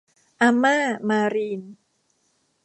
[0.41, 0.77] อาม่า
[1.09, 1.61] มารีน